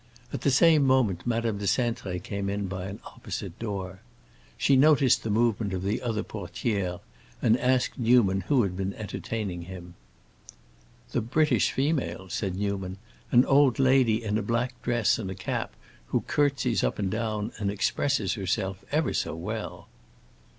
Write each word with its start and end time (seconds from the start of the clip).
At 0.33 0.41
the 0.41 0.49
same 0.49 0.83
moment 0.83 1.27
Madame 1.27 1.59
de 1.59 1.65
Cintré 1.65 2.23
came 2.23 2.49
in 2.49 2.65
by 2.65 2.85
an 2.85 2.99
opposite 3.15 3.59
door. 3.59 3.99
She 4.57 4.75
noticed 4.75 5.21
the 5.21 5.29
movement 5.29 5.73
of 5.73 5.83
the 5.83 6.01
other 6.01 6.23
portière 6.23 7.01
and 7.39 7.55
asked 7.59 7.99
Newman 7.99 8.41
who 8.47 8.63
had 8.63 8.75
been 8.75 8.95
entertaining 8.95 9.61
him. 9.61 9.93
"The 11.11 11.21
British 11.21 11.71
female!" 11.71 12.29
said 12.29 12.55
Newman. 12.55 12.97
"An 13.31 13.45
old 13.45 13.77
lady 13.77 14.23
in 14.23 14.39
a 14.39 14.41
black 14.41 14.73
dress 14.81 15.19
and 15.19 15.29
a 15.29 15.35
cap, 15.35 15.75
who 16.07 16.21
curtsies 16.21 16.83
up 16.83 16.97
and 16.97 17.11
down, 17.11 17.51
and 17.59 17.69
expresses 17.69 18.33
herself 18.33 18.83
ever 18.91 19.13
so 19.13 19.35
well." 19.35 19.87